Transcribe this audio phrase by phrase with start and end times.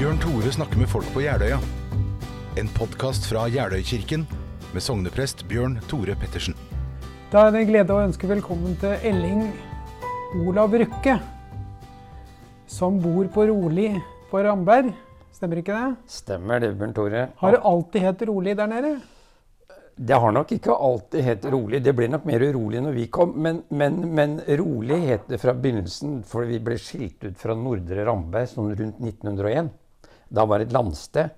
[0.00, 1.58] Bjørn Tore snakker med folk på Jeløya.
[2.56, 4.22] En podkast fra Jeløykirken
[4.72, 6.54] med sogneprest Bjørn Tore Pettersen.
[7.28, 9.42] Da er det en glede å ønske velkommen til Elling
[10.40, 11.18] Olav Røkke,
[12.64, 13.90] som bor på Roli
[14.30, 14.88] på Ramberg.
[15.36, 16.14] Stemmer ikke det?
[16.16, 17.26] Stemmer det, Bjørn Tore.
[17.42, 18.94] Har det alltid hett Roli der nede?
[20.00, 21.82] Det har nok ikke alltid hett rolig.
[21.84, 23.36] Det ble nok mer urolig når vi kom.
[23.36, 28.08] Men, men, men rolig het det fra begynnelsen, for vi ble skilt ut fra Nordre
[28.08, 29.68] Ramberg sånn rundt 1901.
[30.30, 31.30] Da var det et landsted.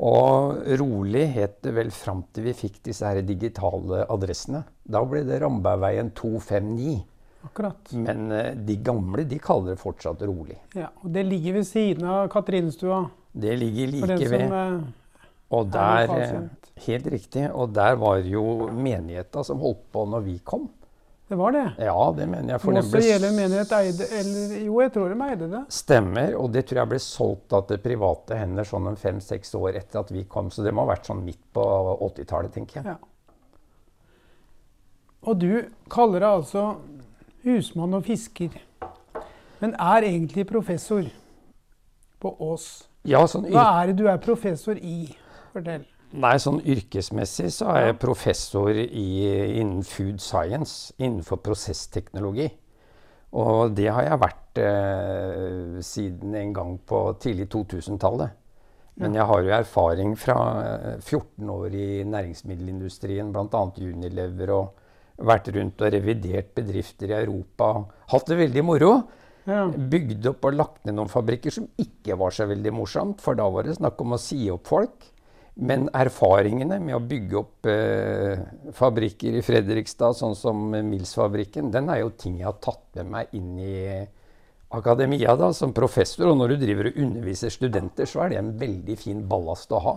[0.00, 4.62] Og rolig het det vel fram til vi fikk disse her digitale adressene.
[4.86, 7.00] Da ble det Rambergveien 259.
[7.48, 7.92] Akkurat.
[7.96, 10.58] Men eh, de gamle de kaller det fortsatt rolig.
[10.76, 13.02] Ja, og Det ligger ved siden av Katrinestua.
[13.32, 14.52] Det ligger like ved.
[14.52, 14.80] eh,
[15.50, 17.46] Og er der, eh, helt riktig.
[17.54, 20.68] Og der var jo menigheta som holdt på når vi kom.
[21.30, 21.66] Det var det.
[21.78, 22.58] Ja, det mener jeg.
[22.58, 25.60] For ble gjelder menighet eide eller, Jo, jeg tror de eide det.
[25.70, 30.00] Stemmer, og det tror jeg ble solgt til private hender sånn en fem-seks år etter
[30.02, 30.48] at vi kom.
[30.50, 31.62] Så det må ha vært sånn midt på
[32.08, 32.96] 80-tallet, tenker jeg.
[32.96, 32.98] Ja.
[35.30, 35.52] Og du
[35.92, 36.64] kaller deg altså
[37.44, 38.58] husmann og fisker,
[39.62, 41.06] men er egentlig professor
[42.18, 42.66] på Ås.
[43.06, 45.12] Ja, sånn, Hva er det du er professor i?
[45.54, 45.86] Fortell.
[46.12, 49.06] Nei, sånn yrkesmessig så er jeg professor i,
[49.60, 52.48] innen food science, innenfor prosessteknologi.
[53.38, 58.36] Og det har jeg vært eh, siden en gang på tidlig 2000-tallet.
[59.00, 63.62] Men jeg har jo erfaring fra eh, 14 år i næringsmiddelindustrien, bl.a.
[63.78, 67.72] Unilever, og vært rundt og revidert bedrifter i Europa.
[68.10, 68.92] Hatt det veldig moro.
[69.48, 69.64] Ja.
[69.70, 73.46] Bygd opp og lagt ned noen fabrikker som ikke var så veldig morsomt, for da
[73.52, 75.09] var det snakk om å si opp folk.
[75.60, 78.40] Men erfaringene med å bygge opp eh,
[78.76, 83.34] fabrikker i Fredrikstad, sånn som Mills-fabrikken, den er jo ting jeg har tatt med meg
[83.36, 83.74] inn i
[84.72, 86.30] akademia da, som professor.
[86.30, 89.82] Og når du driver og underviser studenter, så er det en veldig fin ballast å
[89.84, 89.94] ha.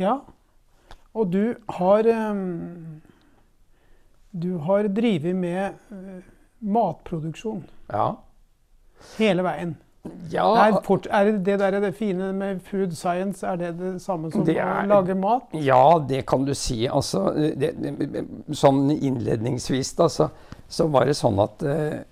[0.00, 0.18] ja.
[1.12, 3.00] Og du har ehm,
[4.32, 6.22] Du har drevet med eh,
[6.64, 8.06] matproduksjon Ja.
[9.18, 9.74] hele veien.
[10.32, 14.32] Ja Er, fort, er det der det fine med food science, er det det samme
[14.32, 15.42] som Det er- å lage mat?
[15.54, 16.86] Ja, det kan du si.
[16.88, 20.28] Altså, det, det, sånn innledningsvis da, så,
[20.68, 22.02] så var det sånn at uh,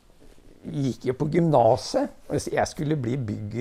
[0.70, 2.10] gikk jeg på gymnaset.
[2.30, 3.58] Altså, Jeg skulle bli bygg,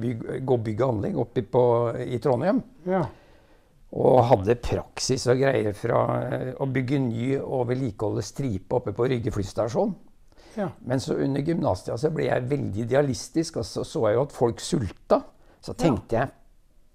[0.00, 1.66] bygg, gå bygg og anlegg oppe på,
[2.04, 2.62] i Trondheim.
[2.84, 3.06] Ja.
[3.94, 9.06] Og hadde praksis og greier fra eh, å bygge ny og vedlikeholde stripe oppe på
[9.06, 9.94] Rygge flystasjon.
[10.56, 10.68] Ja.
[10.86, 14.34] Men så under gymnastia så ble jeg veldig idealistisk, og så så jeg jo at
[14.34, 15.20] folk sulta.
[15.64, 16.32] Så tenkte jeg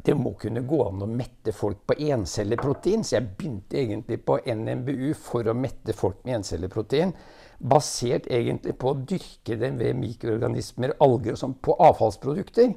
[0.05, 3.03] det må kunne gå an å mette folk på encelleprotein.
[3.03, 7.11] Så jeg begynte egentlig på NMBU for å mette folk med encelleprotein.
[7.59, 12.73] Basert egentlig på å dyrke dem ved mikroorganismer, alger og sånn, på avfallsprodukter.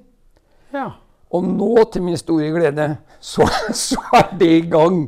[0.74, 0.90] ja.
[1.32, 2.84] Og nå, til min store glede,
[3.16, 3.46] så,
[3.86, 5.06] så er det i gang.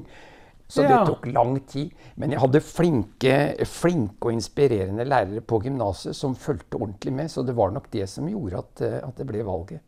[0.69, 1.91] Så det tok lang tid.
[2.17, 3.35] Men jeg hadde flinke,
[3.69, 8.09] flinke og inspirerende lærere på gymnaset som fulgte ordentlig med, så det var nok det
[8.11, 9.83] som gjorde at, eh, at det ble valget.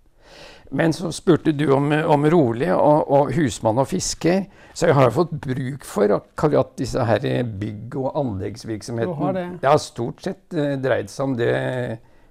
[0.70, 4.48] Men så spurte du om, om rolig og, og husmann og fisker.
[4.74, 9.14] Så jeg har fått bruk for akkurat disse her bygg- og anleggsvirksomheten.
[9.14, 9.46] Du har det.
[9.62, 11.52] Det har stort sett eh, dreid seg om det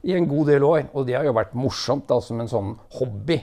[0.06, 0.84] i en god del år.
[0.94, 3.40] Og det har jo vært morsomt da, som en sånn hobby.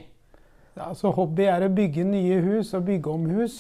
[0.77, 0.93] ja.
[0.95, 3.59] Så hobby er å bygge nye hus og bygge om hus.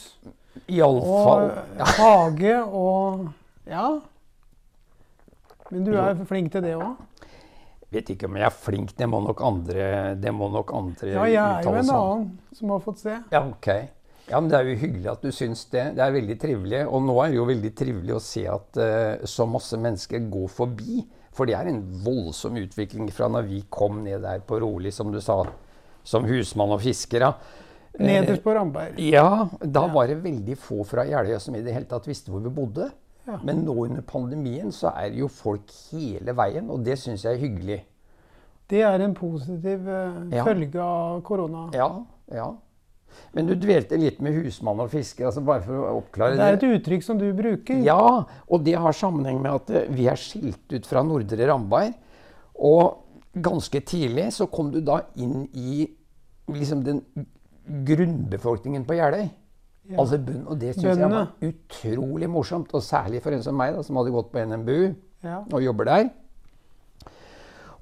[0.68, 3.28] Iallfall Og hage og
[3.68, 3.86] Ja.
[5.72, 7.00] Men du er flink til det òg?
[7.92, 11.24] Vet ikke om jeg er flink, det må nok andre, det må nok andre Ja,
[11.28, 13.16] jeg er jo en annen som har fått se.
[13.32, 13.68] Ja, ok.
[14.30, 15.82] Ja, men Det er jo hyggelig at du syns det.
[15.96, 16.84] Det er veldig trivelig.
[16.88, 20.48] Og nå er det jo veldig trivelig å se at uh, så masse mennesker går
[20.52, 21.02] forbi.
[21.36, 25.12] For det er en voldsom utvikling fra når vi kom ned der på Rolig, som
[25.12, 25.42] du sa,
[26.04, 27.26] som husmann og fisker.
[27.26, 27.32] Ja.
[28.00, 28.98] Nederst på Ramberg.
[29.04, 32.40] Ja, da var det veldig få fra Jeløya som i det hele tatt visste hvor
[32.40, 32.88] vi bodde.
[33.28, 33.37] Ja.
[33.46, 37.37] Men nå under pandemien så er det jo folk hele veien, og det syns jeg
[37.37, 37.78] er hyggelig.
[38.72, 40.44] Det er en positiv eh, Ja.
[40.46, 41.69] følge av korona.
[41.76, 41.90] Ja,
[42.32, 42.49] ja.
[43.37, 46.56] Men du dvelte litt med husmann og fisker, altså bare for å oppklare Det er
[46.56, 47.82] et uttrykk som du bruker.
[47.84, 51.93] Ja, og det har sammenheng med at eh, vi er skilt ut fra Nordre Ramberg.
[52.56, 53.05] Og
[53.37, 55.84] ganske tidlig så kom du da inn i
[56.52, 57.02] liksom den
[57.88, 59.28] grunnbefolkningen på Jeløy.
[59.90, 59.98] Ja.
[59.98, 62.70] Altså bunn, og det syns jeg var utrolig morsomt.
[62.76, 65.40] Og særlig for en som meg, da, som hadde gått på NMBU Ja.
[65.52, 66.10] og jobber der.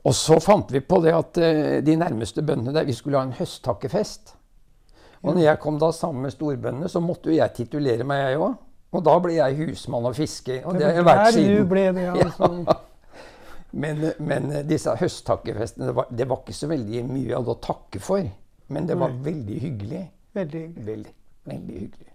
[0.04, 3.26] Og så fant vi på det at eh, de nærmeste bøndene der, vi skulle ha
[3.28, 4.34] en høsttakkefest.
[5.20, 8.40] Og når jeg kom da sammen med storbøndene, så måtte jo jeg titulere meg, jeg
[8.40, 8.54] òg.
[8.96, 10.62] Og da ble jeg husmann og fisker.
[10.64, 11.58] Og det har jeg vært siden.
[11.60, 12.48] du ble det, altså.
[13.72, 17.60] Men, men disse høsttakkefestene, det var, det var ikke så veldig mye jeg hadde å
[17.62, 18.25] takke for.
[18.70, 19.22] Men det var Nei.
[19.26, 20.02] veldig hyggelig.
[20.38, 20.84] Veldig hyggelig.
[20.87, 21.14] Veldig,
[21.50, 22.12] veldig hyggelig.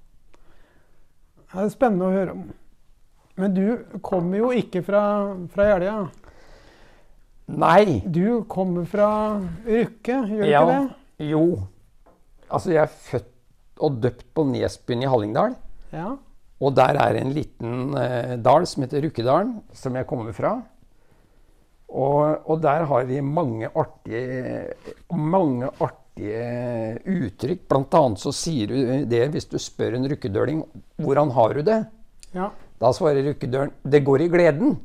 [1.56, 2.46] Det er spennende å høre om.
[3.36, 3.66] Men du
[4.04, 5.02] kommer jo ikke fra,
[5.52, 5.98] fra Jeløya.
[7.62, 8.00] Nei.
[8.08, 9.10] Du kommer fra
[9.68, 11.30] Rykke, gjør du Ja, ikke det?
[11.32, 11.42] jo.
[12.50, 13.32] Altså, jeg er født
[13.86, 15.58] og døpt på Nesbyen i Hallingdal.
[15.92, 16.14] Ja.
[16.64, 20.56] Og der er en liten eh, dal som heter Rukkedalen, som jeg kommer fra.
[21.92, 24.72] Og, og der har vi mange artige,
[25.12, 27.68] mange artige uttrykk.
[27.70, 30.64] Blant annet så sier du det hvis du spør en rukkedøling
[31.02, 31.86] hvordan har du det.
[32.36, 32.52] ja.
[32.80, 34.76] Da svarer rukkedølen 'det går i gleden'.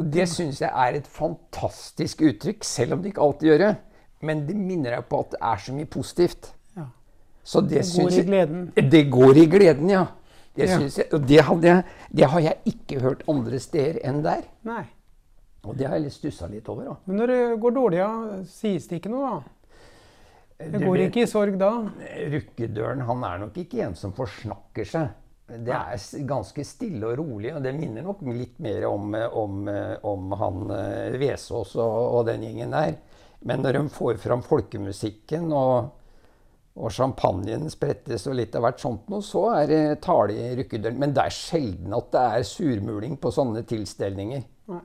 [0.00, 3.76] Det syns jeg er et fantastisk uttrykk, selv om det ikke alltid gjør det.
[4.22, 6.52] Men det minner deg på at det er så mye positivt.
[6.76, 6.84] Ja.
[7.44, 8.72] Så det, Det går i jeg- gleden.
[8.90, 10.06] Det går i gleden, ja.
[10.54, 10.78] Det, Ja.
[10.78, 11.84] syns jeg, og det, hadde
[12.14, 14.42] det har jeg ikke hørt andre steder enn der.
[14.64, 14.84] Nei.
[15.64, 16.84] Og det har jeg litt stussa litt over.
[16.84, 16.96] Da.
[17.06, 19.42] Men når det går dårlig, ja, sies det ikke noe, da?
[20.70, 21.72] Det går vet, ikke i sorg da?
[22.32, 25.10] Rukkedøren han er nok ikke en som forsnakker seg.
[25.52, 29.66] Det er ganske stille og rolig, og det minner nok litt mer om, om,
[30.08, 32.94] om han eh, Vesaas og, og den gjengen der.
[33.44, 35.90] Men når de får fram folkemusikken og,
[36.78, 41.00] og champagnen sprettes og litt av hvert sånt noe, så er det tale i rukkedøren.
[41.02, 44.46] Men det er sjelden at det er surmuling på sånne tilstelninger.
[44.72, 44.82] Nei.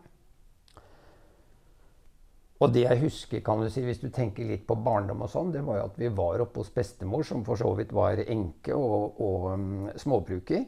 [2.57, 5.51] Og det jeg husker, kan du si, hvis du tenker litt på barndom og sånn,
[5.53, 8.73] det var jo at vi var oppe hos bestemor, som for så vidt var enke
[8.73, 10.65] og, og um, småbruker.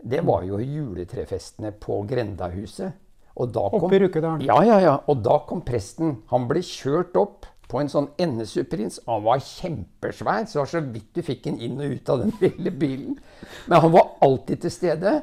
[0.00, 2.96] Det var jo juletrefestene på Grendahuset.
[3.40, 4.44] Og da kom, Oppe i Rukedalen?
[4.48, 4.94] Ja, ja, ja.
[5.12, 6.22] Og da kom presten.
[6.32, 9.02] Han ble kjørt opp på en sånn NSU-prins.
[9.06, 12.24] Han var kjempesvær, så det var så vidt du fikk han inn og ut av
[12.24, 13.20] den lille bilen.
[13.68, 15.14] Men han var alltid til stede,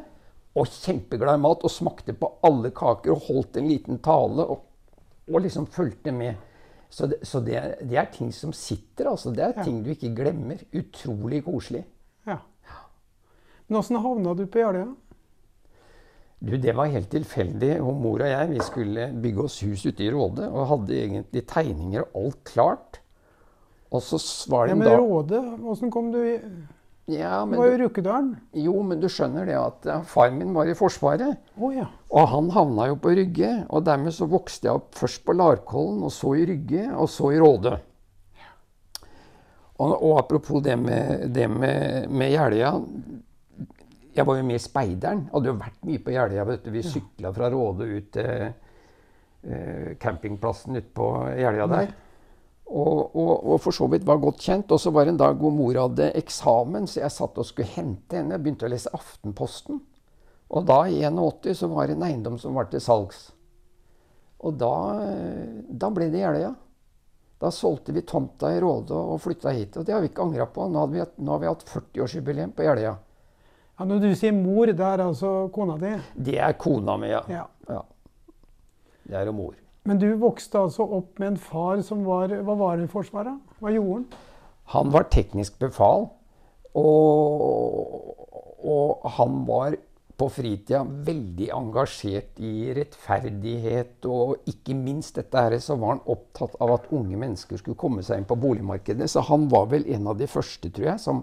[0.58, 4.46] og kjempeglad i mat, og smakte på alle kaker og holdt en liten tale.
[4.46, 4.67] og
[5.28, 6.36] og liksom fulgte med.
[6.90, 9.32] Så, det, så det, det, er ting som sitter, altså.
[9.36, 9.64] Det er Ja.
[9.64, 10.62] ting du ikke glemmer.
[10.74, 11.84] Utrolig koselig.
[12.28, 12.38] Ja.
[13.68, 14.88] Men åssen havna du på Jeløya?
[16.40, 17.82] Du, det var helt tilfeldig.
[17.82, 21.44] Og mor og jeg vi skulle bygge oss hus ute i Råde og hadde egentlig
[21.50, 23.02] tegninger og alt klart.
[23.92, 24.20] Og så
[24.52, 26.38] var det Ja, men dag Råde, åssen kom du i
[27.08, 28.32] ja, Du det var jo Rukkedalen.
[28.60, 31.38] Jo, men du skjønner det at faren far min var i Forsvaret.
[31.56, 31.86] Oh, ja.
[32.12, 33.52] Og han havna jo på Rygge.
[33.72, 37.32] Og dermed så vokste jeg opp først på Larkollen, og så i Rygge, og så
[37.32, 37.78] i Råde.
[39.78, 42.74] Og, og apropos det med, det med, med Jeløya.
[44.18, 45.28] Jeg var jo med i Speideren.
[45.32, 46.48] Hadde jo vært mye på Jeløya.
[46.50, 46.72] vet du.
[46.74, 48.50] Vi sykla fra Råde ut til
[49.48, 51.96] eh, campingplassen ute på Jeløya der.
[52.68, 54.72] Og, og, og for så vidt var godt kjent.
[54.76, 57.72] Og så var det en dag hvor mor hadde eksamen, så jeg satt og skulle
[57.78, 58.36] hente henne.
[58.36, 59.80] Jeg begynte å lese Aftenposten.
[60.48, 63.28] Og da, i 81, så var det en eiendom som var til salgs.
[64.48, 64.72] Og da,
[65.68, 66.54] da ble det Jeløya.
[67.38, 69.76] Da solgte vi tomta i Råde og flytta hit.
[69.78, 70.66] Og det har vi ikke angra på.
[70.72, 72.96] Nå, hadde vi, nå har vi hatt 40-årsjubileum på Jeløya.
[72.96, 73.86] ja.
[73.86, 75.94] Når du sier mor, det er altså kona di?
[76.30, 77.22] Det er kona mi, ja.
[77.30, 77.46] Ja.
[77.70, 77.84] ja.
[79.08, 79.54] Det er jo mor.
[79.88, 83.38] Men du vokste altså opp med en far som var Hva var han i Forsvaret?
[83.62, 84.08] Hva gjorde han?
[84.74, 86.10] Han var teknisk befal,
[86.76, 88.26] og,
[88.68, 89.78] og han var
[90.18, 96.58] på fritida veldig engasjert i rettferdighet, og ikke minst dette her, så var han opptatt
[96.64, 99.08] av at unge mennesker skulle komme seg inn på boligmarkedet.
[99.08, 101.22] Så han var vel en av de første, tror jeg, som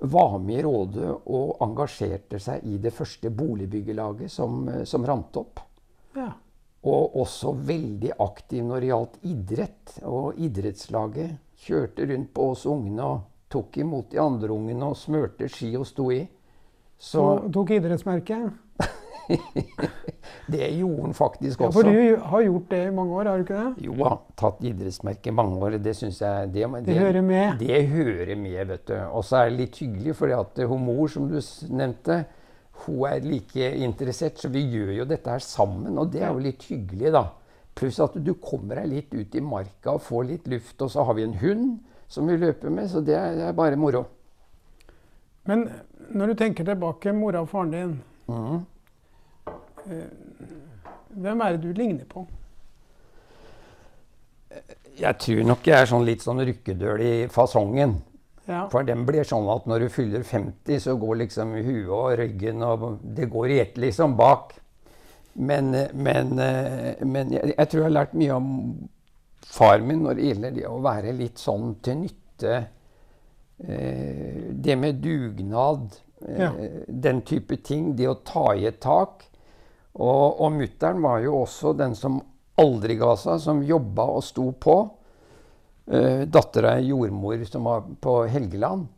[0.00, 5.62] var med i rådet og engasjerte seg i det første boligbyggelaget som, som rant opp.
[6.16, 6.32] Ja.
[6.86, 9.96] Og også veldig aktiv når det gjaldt idrett.
[10.06, 15.48] Og idrettslaget kjørte rundt på oss ungene og tok imot de andre ungene og smurte
[15.50, 16.20] ski og sto i.
[16.98, 18.54] Så Og tok idrettsmerket?
[20.46, 21.80] det gjorde han faktisk Ja, også.
[21.80, 23.84] for du har gjort det i mange år, har du ikke det?
[23.86, 25.78] Jo, da, tatt idrettsmerke i mange år.
[25.82, 27.58] Det syns jeg det, Det hører med.
[27.58, 28.94] Det hører med, vet du.
[29.10, 32.24] Og så er det litt hyggelig, fordi at hun mor, som du nevnte,
[32.84, 35.96] hun er like interessert, så vi gjør jo dette her sammen.
[35.98, 37.24] Og det er jo litt hyggelig, da.
[37.76, 40.80] Pluss at du kommer deg litt ut i marka og får litt luft.
[40.84, 41.78] Og så har vi en hund
[42.08, 44.04] som vi løper med, så det er, bare moro.
[45.46, 45.68] Men
[46.14, 47.96] når du tenker tilbake, mora og faren din
[48.28, 48.64] Mhm.
[49.90, 50.06] eh,
[51.16, 52.26] Hvem er det du ligner på?
[54.98, 58.02] Jeg tror nok jeg er sånn litt sånn rykkedøl i fasongen.
[58.46, 58.68] Ja.
[58.70, 62.62] For den blir sånn at når du fyller 50, så går liksom huet og ryggen
[62.62, 64.54] og Det går i ett liksom bak.
[65.34, 68.48] Men, men, men jeg, jeg tror jeg har lært mye om
[69.46, 72.54] far min når det gjelder det å være litt sånn til nytte.
[73.58, 75.90] Eh, det med dugnad,
[76.26, 76.52] eh, Ja.
[76.88, 77.94] den type ting.
[77.96, 79.24] Det å ta i et tak.
[79.94, 82.20] Og, og mutter'n var jo også den som
[82.60, 84.76] aldri ga seg, som jobba og sto på.
[85.86, 88.88] Uh, Dattera er jordmor som var på Helgeland.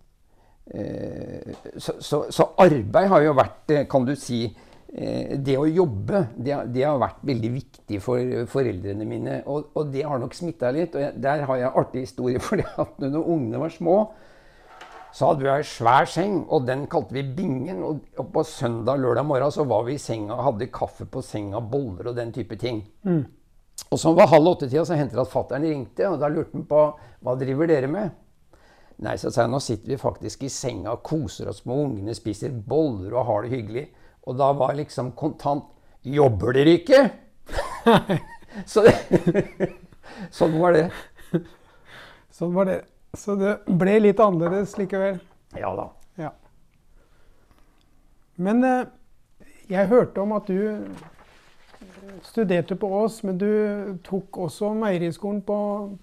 [0.68, 4.48] Uh, så, så, så, arbeid har jo vært, kan du si
[4.88, 9.34] Det å jobbe, det, det, har vært veldig viktig for foreldrene mine.
[9.44, 10.96] Og, og det har nok smitta litt.
[10.96, 13.98] Og jeg, der har jeg artig historie, for at når ungene var små,
[15.12, 17.82] så hadde vi ei svær seng, og den kalte vi Bingen.
[17.84, 21.60] Og på søndag lørdag morgen så var vi i senga og hadde kaffe på senga,
[21.60, 22.82] boller og den type ting.
[23.04, 23.24] Mm.
[23.88, 26.66] Og så var halv åtte-tida, så hendte det at fattern ringte, og da lurte han
[26.68, 26.80] på
[27.24, 28.16] hva driver dere med.
[29.06, 32.16] Nei, så sa jeg, nå sitter vi faktisk i senga og koser oss med ungene,
[32.18, 33.84] spiser boller og har det hyggelig.
[34.26, 35.74] Og da var liksom kontant
[36.08, 36.98] Jobber dere ikke?
[38.72, 38.84] så
[40.38, 40.84] sånn var det.
[42.32, 42.78] Sånn var det.
[43.18, 45.18] Så det ble litt annerledes likevel?
[45.58, 45.88] Ja da.
[46.20, 46.30] Ja.
[48.38, 48.86] Men eh,
[49.68, 50.86] jeg hørte om at du
[52.26, 53.50] studerte på Ås, men du
[54.06, 55.58] tok også meieriskolen på,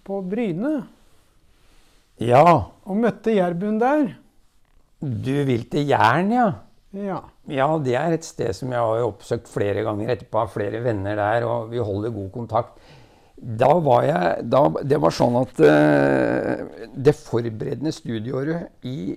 [0.06, 0.76] på Bryne?
[2.22, 2.46] Ja.
[2.86, 4.14] Og møtte Jærbuen der?
[5.02, 6.50] Du vil til Jæren, ja.
[6.96, 7.22] ja.
[7.52, 10.42] Ja, det er et sted som jeg har oppsøkt flere ganger etterpå.
[10.42, 12.80] Har flere venner der, og vi holder god kontakt.
[13.36, 19.12] Da var jeg da, Det var sånn at uh, det forberedende studieåret i,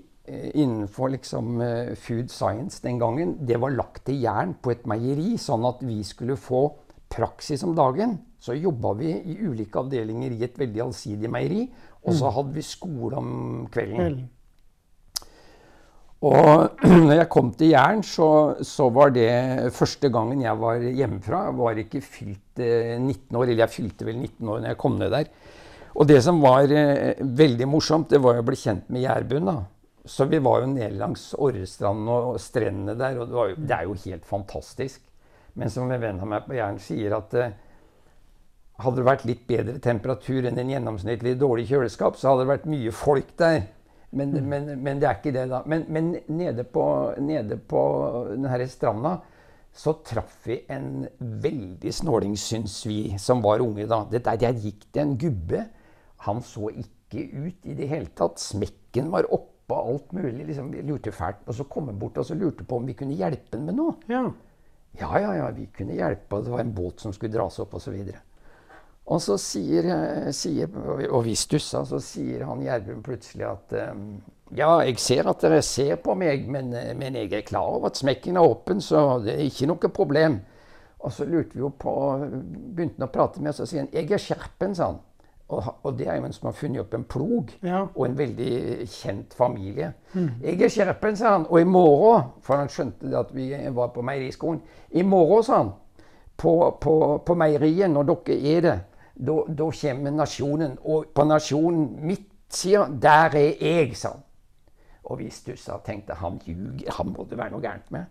[0.55, 5.37] innenfor liksom, uh, food science den gangen, det var lagt til jern på et meieri,
[5.41, 6.67] sånn at vi skulle få
[7.09, 8.19] praksis om dagen.
[8.39, 11.65] Så jobba vi i ulike avdelinger i et veldig allsidig meieri.
[12.05, 12.35] Og så mm.
[12.37, 13.31] hadde vi skole om
[13.73, 14.21] kvelden.
[16.29, 18.29] Og når jeg kom til Jæren, så,
[18.67, 19.31] så, var det
[19.75, 21.45] første gangen jeg var hjemmefra.
[21.49, 24.81] Jeg var ikke fylt eh, 19 år, eller jeg fylte vel 19 år når jeg
[24.83, 25.31] kom ned der.
[25.99, 29.51] Og det som var eh, veldig morsomt, det var å bli kjent med Jærbuen.
[29.51, 29.59] da.
[30.09, 33.85] Så vi var jo nede langs Orrestranden og strendene der, og det, jo, det, er
[33.85, 35.03] jo helt fantastisk.
[35.59, 37.57] Men som en venn av meg på Jæren sier, at eh,
[38.81, 42.71] hadde det vært litt bedre temperatur enn en gjennomsnittlig dårlig kjøleskap, så hadde det vært
[42.71, 43.67] mye folk der.
[44.11, 44.47] Men, mm.
[44.49, 45.61] men, men, det er ikke det, da.
[45.69, 46.85] Men, men nede, på,
[47.21, 47.83] nede på
[48.31, 49.19] denne stranda
[49.79, 54.01] så traff vi en veldig snåling, syns vi, som var unge da.
[54.11, 55.67] Det der, der gikk det en gubbe.
[56.25, 58.41] Han så ikke ut i det hele tatt.
[58.43, 60.47] Smekken var oppe og alt mulig.
[60.47, 61.45] liksom, Vi lurte fælt.
[61.47, 63.77] Og så kom han bort og så lurte på om vi kunne hjelpe han med
[63.77, 63.97] noe.
[64.09, 64.25] Ja.
[65.01, 66.43] ja, ja, ja, vi kunne hjelpe.
[66.45, 67.99] Det var en båt som skulle dras opp, osv.
[69.09, 70.69] Og så sier, eh, sier,
[71.09, 74.19] og vi stussa, så sier han Gjermund plutselig at um,
[74.57, 77.89] ja, jeg ser at dere ser på meg, men, eh, men, jeg er klar over
[77.89, 80.41] at smekken er åpen, så det er ikke noe problem.
[80.99, 81.95] Og så lurte vi jo på,
[82.75, 85.01] begynte han å prate med oss og sier han, jeg er Skjerpen, sa han.
[85.49, 87.87] Og, og, det er jo en som har funnet opp en plog, ja.
[87.95, 89.93] og en veldig kjent familie.
[90.13, 90.29] Mm.
[90.43, 91.47] 'Jeg er Skjerpen', sa han.
[91.49, 94.61] Og i morgen For han skjønte at vi var på meieriskolen.
[94.91, 95.71] 'I morgen', sa han,
[96.37, 98.81] på, på, på meieriet, når dere er det,
[99.27, 100.79] da, da kommer nasjonen.
[100.85, 104.23] Og på nasjonen mitt, sier der er jeg, sa han.
[105.05, 108.05] Og vi stussa og tenkte han ljuger, han må det være noe gærent med.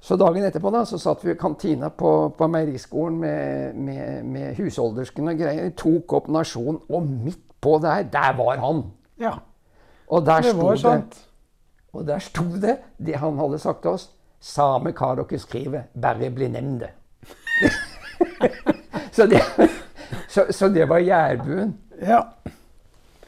[0.00, 4.60] Så dagen etterpå da, så satt vi i kantina på, på meieriskolen med, med, med
[4.60, 5.72] husholdersken og greier.
[5.76, 8.84] Tok opp Nasjonen, og midt på der, der var han.
[9.18, 9.34] Ja,
[10.08, 11.18] og der det var sant.
[11.18, 11.24] Det,
[11.92, 14.06] og der sto det, det han hadde sagt til oss.
[14.38, 16.92] Same hva dere skriver, bare bli nevnte.
[19.16, 19.42] så det
[20.28, 21.74] så, så det var jærbuen.
[22.02, 22.22] Ja.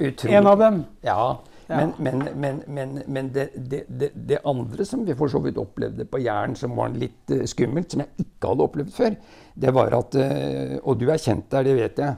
[0.00, 0.36] Utrolig.
[0.36, 0.84] En av dem.
[1.02, 1.36] Ja.
[1.70, 6.06] Men, men, men, men det, det, det, det, andre som vi for så vidt opplevde
[6.10, 9.14] på Jæren, som var litt uh, skummelt, som jeg ikke hadde opplevd før,
[9.54, 12.16] det var at uh, Og du er kjent der, det vet jeg.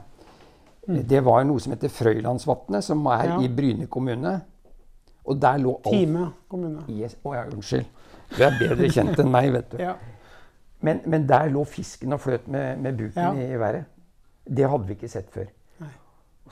[0.87, 0.97] Mm.
[1.07, 3.37] Det var noe som heter Frøylandsvatnet, som er ja.
[3.45, 4.33] i Bryne kommune.
[5.23, 6.83] Og der lå alt Time kommune.
[6.91, 7.15] Yes.
[7.23, 7.87] Å ja, unnskyld.
[8.33, 9.79] Du er bedre kjent enn meg, vet du.
[9.87, 9.93] ja.
[10.83, 13.85] men, der lå fisken og fløt med, med buken i været.
[14.43, 15.47] Det hadde vi ikke sett før.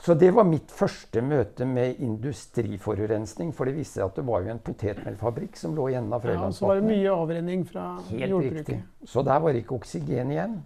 [0.02, 3.52] Så det var mitt første møte med industriforurensning.
[3.54, 6.24] For det viste seg at det var jo en potetmelfabrikk som lå i enden av
[6.24, 6.56] Frøylandsvatnet.
[6.56, 8.72] Ja, så var det mye avrenning fra Helt jordbruket.
[8.72, 9.10] Riktig.
[9.12, 10.56] Så der var det ikke oksygen igjen.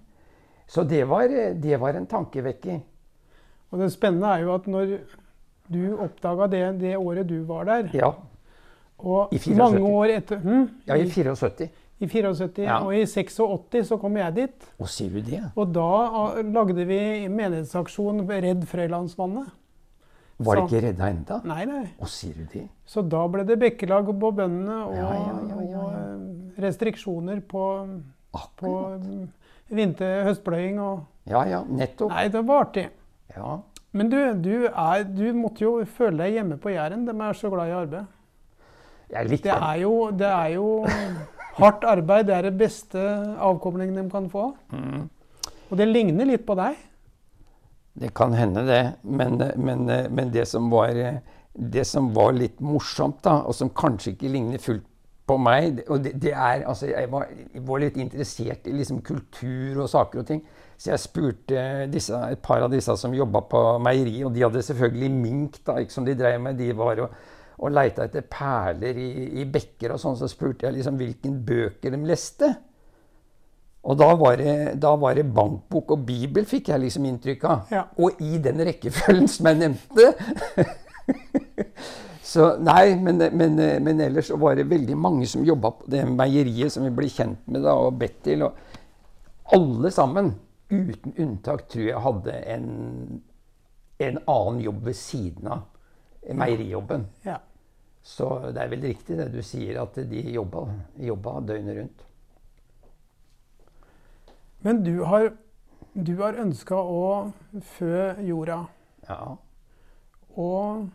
[0.67, 1.29] Så det var,
[1.67, 2.81] det var en tankevekker.
[3.71, 4.97] Og det spennende er jo at når
[5.69, 8.13] du oppdaga det det året du var der ja.
[8.97, 10.69] Og mange år etter hm?
[10.89, 11.69] Ja, i 74.
[11.97, 12.65] I 74.
[12.67, 12.81] Ja.
[12.85, 14.67] Og i 86 så kom jeg dit.
[14.77, 15.41] Og sier du det?
[15.57, 15.87] Og da
[16.21, 16.99] ah, lagde vi
[17.33, 19.55] menighetsaksjon Redd Frøylandsvannet.
[20.37, 21.39] Var det ikke redda enda?
[21.49, 21.87] Nei, nei.
[22.05, 22.67] Og sier du det?
[22.85, 27.63] Så da ble det bekkelag på bøndene og, ja, ja, ja, og eh, restriksjoner på,
[28.61, 28.73] på
[29.73, 32.13] vinter- høstpløying og Ja, ja, nettopp.
[32.13, 32.85] Nei, det var artig.
[33.33, 33.55] Ja.
[33.97, 37.09] Men du, du, er, du måtte jo føle deg hjemme på Jæren.
[37.09, 38.13] De er så glad i arbeid.
[39.17, 39.57] Jeg likte det.
[39.57, 40.69] Er jo, det er jo
[41.57, 43.01] Hardt arbeid er det beste
[43.41, 44.51] avkoblingen de kan få.
[44.73, 45.07] Mm.
[45.71, 46.77] Og det ligner litt på deg.
[47.97, 48.83] Det kan hende, det.
[49.03, 54.13] Men, men, men det, som var, det, som var, litt morsomt, da, og som kanskje
[54.13, 54.85] ikke ligner fullt
[55.27, 59.01] på meg og det, det er, altså, Jeg var, jeg var litt interessert i liksom,
[59.03, 60.45] kultur og saker og ting.
[60.77, 64.63] Så jeg spurte disse, et par av disse som jobba på meieri, og de hadde
[64.63, 66.61] selvfølgelig mink, da, ikke som de drev med.
[66.61, 67.17] De var og,
[67.57, 69.11] og leita etter perler i,
[69.41, 70.17] i bekker og sånn.
[70.19, 72.51] Så spurte jeg liksom hvilken bøker de leste.
[73.87, 77.69] Og da var, det, da var det bankbok og bibel, fikk jeg liksom inntrykk av.
[77.71, 77.85] Ja.
[78.03, 80.09] Og i den rekkefølgen som jeg nevnte.
[82.33, 86.03] så nei, men, men, men, ellers så var det veldig mange som jobba på det
[86.11, 88.43] meieriet som vi ble kjent med da, og bedt til.
[88.49, 90.35] Og alle sammen,
[90.67, 92.69] uten unntak, tror jeg hadde en,
[94.03, 95.63] en annen jobb ved siden av
[96.27, 97.07] meierijobben.
[97.23, 97.39] Ja.
[98.07, 100.63] Så det er vel riktig det du sier, at de jobba,
[101.03, 102.05] jobba døgnet rundt.
[104.63, 105.33] Men du har,
[105.95, 107.33] du har ønska å
[107.75, 108.61] fø jorda.
[109.09, 109.19] Ja.
[110.39, 110.87] Og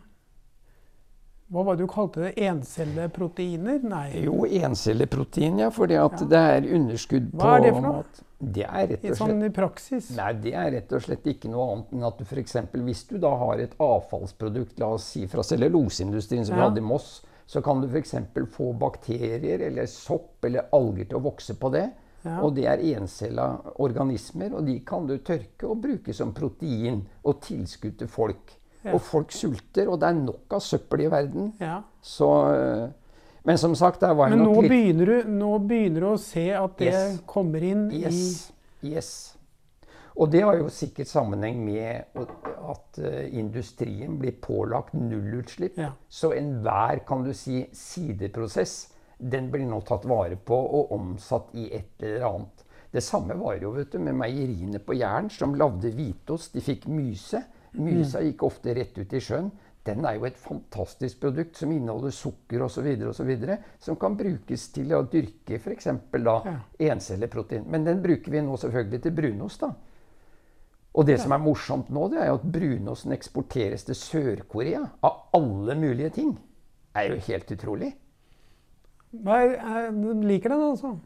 [1.52, 2.32] hva var det du kalte det?
[2.48, 3.80] Encelleproteiner?
[3.84, 4.22] Nei.
[4.24, 5.70] Jo, encelleprotein, ja.
[5.70, 6.26] Fordi at Ja.
[6.26, 7.92] det er underskudd på Hva er det for noe?
[7.92, 8.22] mat.
[8.42, 10.10] Det er rett og slett sånn i praksis?
[10.16, 12.56] Nei, det er rett og slett ikke noe annet enn at du f.eks.
[12.72, 16.80] hvis du da har et avfallsprodukt, la oss si fra celluloseindustrien som vi hadde i
[16.80, 18.14] Moss, så kan du f.eks.
[18.50, 21.90] få bakterier eller sopp eller alger til å vokse på det.
[22.24, 22.40] Ja.
[22.42, 27.40] Og det er encella organismer, og de kan du tørke og bruke som protein og
[27.42, 28.58] tilskudd til folk.
[28.84, 28.94] Ja.
[28.96, 31.52] Og folk sulter, og det er nok av søppel i verden.
[31.60, 31.80] Ja.
[32.02, 32.88] Så, øh,
[33.44, 36.48] men som sagt, det var Men nå litt begynner, du, nå begynner du å se
[36.54, 37.20] at det Yes.
[37.26, 38.52] kommer inn Yes.
[38.82, 39.36] yes.
[40.16, 42.04] Og det har jo sikkert sammenheng med
[42.68, 45.78] at eh, industrien blir pålagt nullutslipp.
[45.78, 45.92] Ja.
[46.08, 51.68] Så enhver kan du si, sideprosess den blir nå tatt vare på og omsatt i
[51.72, 52.64] et eller annet.
[52.92, 56.52] Det samme var jo vet du, med meieriene på Jæren, som lagde hvitost.
[56.52, 57.40] De fikk myse.
[57.72, 58.26] Mysa Mm.
[58.26, 59.50] gikk ofte rett ut i sjøen.
[59.84, 62.90] Den er jo et fantastisk produkt som inneholder sukker osv.
[63.80, 65.86] Som kan brukes til å dyrke f.eks.
[65.86, 66.58] Ja.
[66.78, 67.64] encelleprotein.
[67.66, 69.60] Men den bruker vi nå selvfølgelig til brunost.
[69.60, 69.72] da.
[70.94, 74.84] Og det som er morsomt nå, det er jo at brunosten eksporteres til Sør-Korea.
[75.02, 76.34] Av alle mulige ting.
[76.92, 77.94] Det er jo helt utrolig.
[79.26, 80.98] Er, de liker den, altså?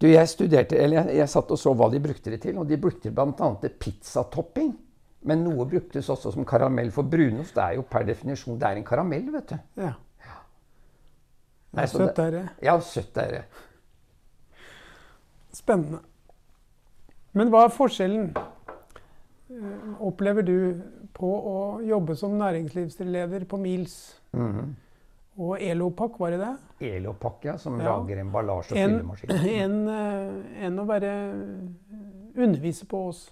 [0.00, 2.66] Du, jeg studerte, eller jeg, jeg satt og så hva de brukte det til, og
[2.70, 3.50] de brukte bl.a.
[3.60, 4.70] til pizzatopping.
[5.22, 8.84] Men noe bruktes også som karamell, for brunost er jo per definisjon det er en
[8.84, 9.26] karamell.
[9.32, 9.58] vet du.
[9.82, 9.92] Ja.
[11.72, 12.44] Nei, så Søtt er det.
[12.66, 13.42] Ja, søtt er det.
[15.54, 16.00] Spennende.
[17.32, 20.56] Men hva er forskjellen, eh, opplever du,
[21.14, 24.74] på å jobbe som næringslivsleder på Mils Mhm.
[25.38, 26.56] og Elopak, var det det?
[26.96, 27.84] Elopak, ja, som Ja.
[27.98, 31.12] lager emballasje og En, Enn en, en enn å være
[32.36, 33.30] undervise på oss.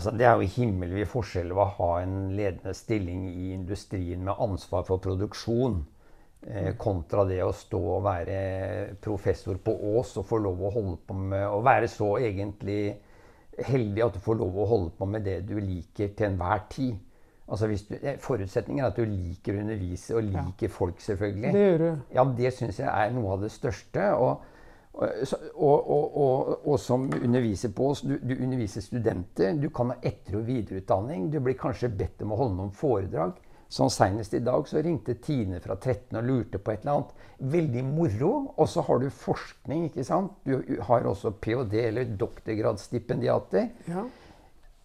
[0.00, 4.86] Altså, det er jo himmelvid forskjell å ha en ledende stilling i industrien med ansvar
[4.88, 5.82] for produksjon,
[6.46, 8.38] eh, kontra det å stå og være
[9.04, 12.96] professor på Ås og få lov å holde på med Å være så egentlig
[13.60, 16.96] heldig at du får lov å holde på med det du liker til enhver tid.
[17.50, 20.68] Altså hvis du, eh, Forutsetningen er at du liker å undervise og Ja.
[20.68, 21.52] folk, selvfølgelig.
[21.52, 22.02] Det gjør du.
[22.14, 24.14] Ja, det syns jeg er noe av det største.
[24.16, 24.40] Og,
[24.94, 25.04] og,
[25.54, 29.54] og, og, og, og som underviser på oss, du, du underviser studenter.
[29.60, 31.28] Du kan ha etter- og videreutdanning.
[31.30, 33.38] Du blir kanskje bedt om å holde noen foredrag.
[33.70, 37.12] Sånn Senest i dag så ringte Tine fra 13 og lurte på et eller annet.
[37.52, 38.32] Veldig moro.
[38.56, 40.34] Og så har du forskning, ikke sant.
[40.42, 41.76] Du har også ph.d.
[41.84, 43.70] eller doktorgradsstipendiater.
[43.86, 44.04] Ja.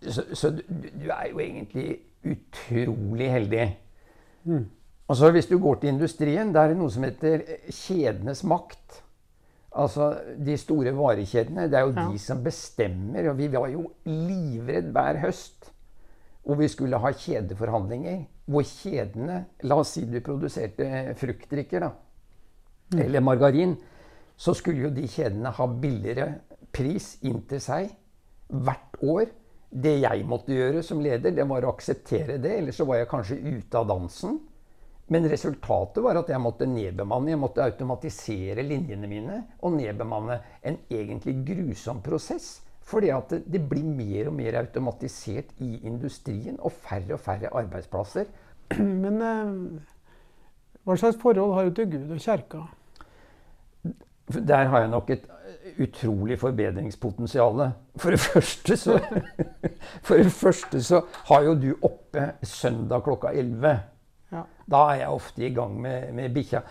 [0.05, 1.87] Så, så du, du er jo egentlig
[2.29, 3.65] utrolig heldig.
[5.09, 8.45] Og så hvis du går til industrien, der er det noe som heter eh, kjedenes
[8.45, 9.01] makt.
[9.75, 10.09] Altså
[10.39, 11.67] de store varekjedene.
[11.69, 12.07] Det er jo Ja.
[12.11, 13.29] de som bestemmer.
[13.29, 15.71] Og vi var jo livredd hver høst
[16.45, 18.25] hvor vi skulle ha kjedeforhandlinger.
[18.47, 21.91] Hvor kjedene La oss si du produserte fruktdrikker, da.
[23.01, 23.75] Eller margarin.
[24.38, 26.35] Så skulle jo de kjedene ha billigere
[26.71, 27.89] pris inn til seg
[28.51, 29.25] hvert år.
[29.75, 32.59] Det jeg måtte gjøre som leder, det var å akseptere det.
[32.59, 34.39] Ellers så var jeg kanskje ute av dansen.
[35.13, 37.33] Men resultatet var at jeg måtte nedbemanne.
[37.35, 42.65] Jeg måtte automatisere linjene mine og nedbemanne en egentlig grusom prosess.
[42.85, 48.25] Fordi at det, blir mer og mer automatisert i industrien og færre og færre arbeidsplasser.
[49.03, 49.53] Men eh,
[50.85, 52.65] hva slags forhold har du til Gud og kjerka?
[54.25, 57.65] Der har jeg nok et eh, utrolig forbedringspotensial.
[57.97, 58.99] For det første så
[60.07, 63.79] For det første så har jo du oppe søndag klokka 11.
[64.65, 66.62] Da er jeg ofte i gang med, med bikkja.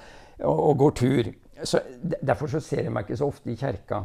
[0.43, 1.33] og, og går tur.
[1.63, 4.03] Så Derfor så ser jeg meg ikke så ofte i kjerka.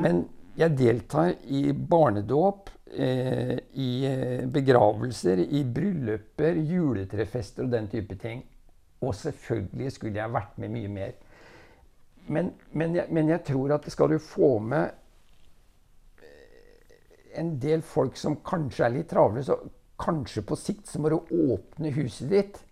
[0.00, 0.24] Men
[0.56, 8.42] jeg deltar i barnedåp, eh, i eh, begravelser, i brylluper, juletrefester og den type ting.
[9.04, 11.12] Og selvfølgelig skulle jeg vært med mye mer.
[12.28, 14.88] Men, men, jeg, men jeg tror at skal du få med
[16.24, 16.94] eh,
[17.40, 19.58] en del folk som kanskje er litt travle, så
[20.00, 21.20] kanskje på sikt så må du
[21.52, 22.62] åpne huset ditt.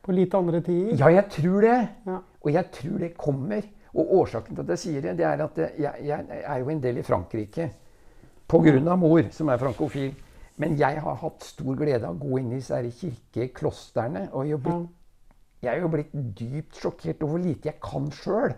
[0.00, 0.96] På litt andre tider?
[0.96, 1.76] Ja, jeg tror det.
[2.06, 2.16] Ja.
[2.40, 3.66] Og jeg tror det kommer.
[3.90, 6.82] Og årsaken til at jeg sier det, det er at jeg, jeg er jo en
[6.82, 7.70] del i Frankrike
[8.50, 8.96] pga.
[8.96, 10.14] mor, som er frankofil.
[10.60, 14.28] Men jeg har hatt stor glede av å gå inn i disse kirkeklostrene.
[14.36, 14.90] Og jeg, blitt,
[15.64, 18.54] jeg er jo blitt dypt sjokkert over hvor lite jeg kan sjøl.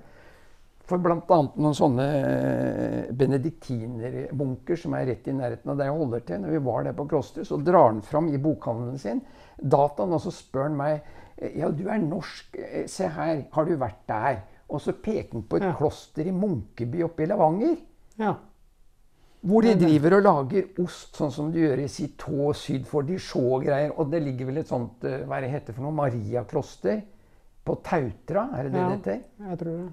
[0.91, 1.39] For bl.a.
[1.63, 2.07] noen sånne
[3.17, 6.97] benediktinerbunker som er rett i nærheten av der jeg holder til, når vi var der
[6.99, 9.23] på klosteret, så drar han fram i bokhandelen sin
[9.57, 11.07] dataen, og så spør han meg
[11.57, 12.57] Ja, du er norsk.
[12.59, 13.45] Eh, se her.
[13.53, 14.43] Har du vært der?
[14.69, 15.73] Og så peker han på et Ja.
[15.77, 17.77] kloster i Munkeby oppe i Levanger.
[18.19, 18.35] Ja.
[19.43, 23.53] Hvor de driver og lager ost, sånn som de gjør i Citeaux syd for Dijon
[23.53, 23.91] og greier.
[23.99, 27.03] Og det ligger vel et sånt eh, hva er det heter for noe, Mariakloster
[27.65, 28.89] på Tautra, er det det Ja.
[28.89, 29.21] det heter?
[29.49, 29.93] Jeg tror det.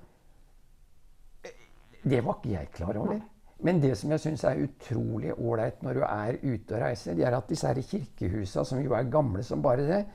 [2.10, 3.20] Det var ikke jeg klar over.
[3.62, 7.26] Men det som jeg syns er utrolig ålreit når du er ute og reiser, det
[7.28, 10.06] er at disse her kirkehusa, som jo er gamle som bare det,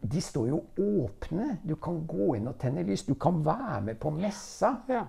[0.00, 1.58] de står jo åpne.
[1.62, 3.02] Du kan gå inn og tenne lys.
[3.06, 4.76] Du kan være med på messa.
[4.88, 5.04] Ja.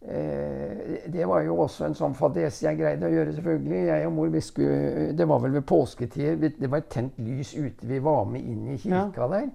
[0.00, 3.80] Eh, det var jo også en sånn fadese jeg greide å gjøre, selvfølgelig.
[3.88, 6.36] Jeg og mor, vi skulle, Det var vel ved påsketider.
[6.60, 7.86] Det var et tent lys ute.
[7.86, 9.48] Vi var med inn i kirka der.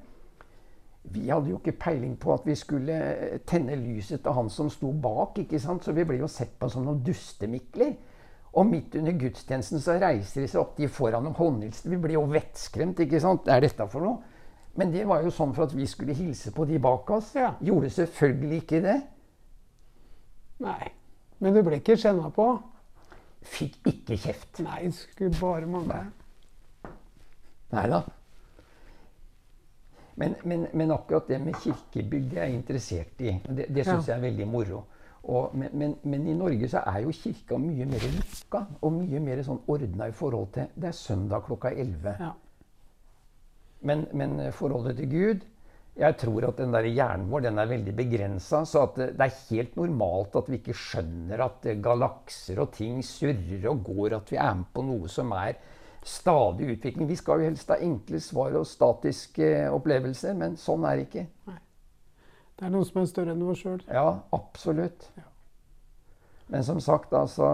[1.04, 4.92] Vi hadde jo ikke peiling på at vi skulle tenne lyset til han som sto
[4.92, 5.38] bak.
[5.38, 5.84] ikke sant?
[5.84, 7.96] Så vi ble jo sett på som noen dustemikler.
[8.54, 11.90] Og midt under gudstjenesten så reiser de seg opp, de foran og håndhilser.
[11.90, 13.00] Vi ble jo vettskremt.
[13.00, 13.48] ikke sant?
[13.48, 14.33] Hva er dette for noe?
[14.76, 17.34] Men det var jo sånn for at vi skulle hilse på de bak oss.
[17.38, 17.52] Ja.
[17.62, 18.96] Gjorde selvfølgelig ikke det.
[20.64, 20.88] Nei.
[21.44, 22.48] Men du ble ikke skjenna på?
[23.44, 24.64] Fikk ikke kjeft.
[24.64, 26.00] Nei, skulle bare mangle.
[27.74, 28.02] Nei da.
[30.16, 33.34] Men, men, men akkurat det med kirkebygg det er jeg interessert i.
[33.50, 34.14] Det, det syns Ja.
[34.14, 34.84] jeg er veldig moro.
[35.24, 39.22] Og, men, men, men i Norge så er jo kirka mye mer lukka og mye
[39.24, 42.16] mer sånn ordna i forhold til Det er søndag klokka 11.
[42.20, 42.32] Ja.
[43.84, 45.44] Men, men eh, forholdet til Gud
[46.00, 48.64] Jeg tror at den der hjernen vår den er veldig begrensa.
[48.66, 52.72] Så at det, det er helt normalt at vi ikke skjønner at eh, galakser og
[52.74, 54.18] ting surrer og går.
[54.18, 55.60] At vi er med på noe som er
[56.04, 57.08] stadig utvikling.
[57.08, 61.28] Vi skal jo helst ha enkle svar og statiske opplevelser, men sånn er det ikke.
[62.58, 63.80] Det er noe som er større enn oss sjøl.
[63.88, 65.08] Ja, absolutt.
[66.52, 67.48] Men som sagt, altså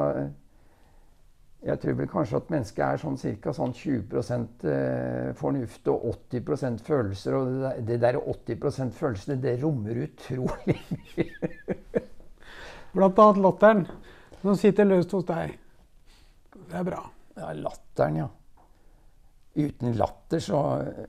[1.60, 3.54] Jeg tror vel kanskje at mennesket er sånn ca.
[3.56, 4.22] Sånn 20
[4.72, 7.36] eh, fornuft og 80% følelser.
[7.36, 12.06] Og det der, det der 80% følelsene, det rommer utrolig mye.
[12.96, 13.84] Blant annet latteren,
[14.40, 15.58] som sitter løst hos deg.
[16.56, 17.04] Det er bra.
[17.36, 18.30] Ja, latteren, ja.
[19.60, 20.60] Uten latter så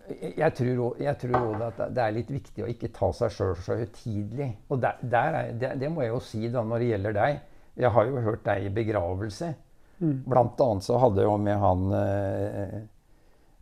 [0.08, 4.50] Jeg, tror også at det er litt viktig å ikke ta seg sjøl så høytidelig.
[4.72, 7.42] Og der, der er, det, det må jeg jo si da når det gjelder deg.
[7.80, 9.52] Jeg har jo hørt deg i begravelse.
[10.00, 12.78] Blant annet så hadde jo med han eh,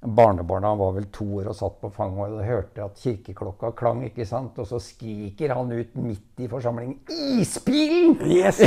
[0.01, 4.05] Barnebarnet han var vel to år og satt på fanget og hørte at kirkeklokka klang.
[4.07, 4.59] ikke sant?
[4.63, 8.61] Og så skriker han ut midt i forsamlingen 'Isbilen!' Yes!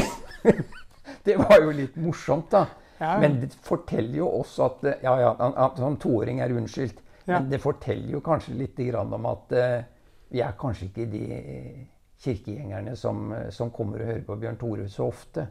[1.26, 2.66] Det var jo litt morsomt, da.
[3.00, 3.16] Ja.
[3.20, 7.00] Men det forteller jo også at Ja, ja, han- som toåring er unnskyldt.
[7.26, 7.40] Ja.
[7.40, 9.84] Men det forteller jo kanskje litt grann om at eh,
[10.30, 11.88] vi er kanskje ikke de eh,
[12.22, 15.48] kirkegjengerne som, som kommer og hører på Bjørn Tore så ofte.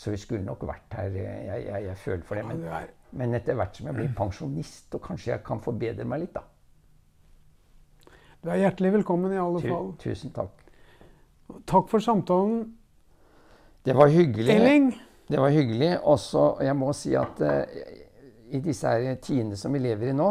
[0.00, 1.10] Så vi skulle nok vært her.
[1.12, 2.44] eh, Jeg, jeg, jeg føler for det.
[2.46, 6.06] Ja, Men, er- men etter hvert som jeg blir pensjonist, og kanskje jeg kan forbedre
[6.08, 6.44] meg litt, da.
[8.40, 9.90] Du er hjertelig velkommen i alle Tu, fall.
[10.00, 10.62] tusen takk.
[11.68, 12.62] Takk for samtalen,
[13.84, 14.50] Det var hyggelig.
[14.54, 14.90] Elling.
[15.28, 15.90] Det var hyggelig.
[16.04, 17.64] Også, jeg må si at uh,
[18.52, 20.30] i disse her tidene som vi lever i nå,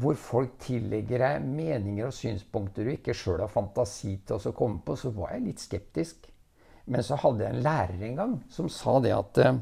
[0.00, 4.78] hvor folk tillegger deg meninger og synspunkter du ikke sjøl har fantasi til å komme
[4.86, 6.29] på, så var jeg litt skeptisk.
[6.90, 9.60] Men så hadde jeg en lærer en gang som sa det at eh,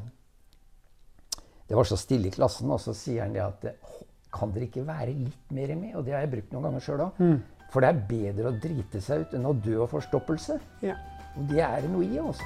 [1.69, 3.93] Det var så stille i klassen, og så sier han det at eh,
[4.33, 5.93] Kan dere ikke være litt mer med?
[5.99, 7.21] Og det har jeg brukt noen ganger sjøl òg.
[7.69, 10.57] For det er bedre å drite seg ut enn å dø av forstoppelse.
[10.85, 10.95] Ja.
[11.37, 12.45] Og det er det noe i, altså.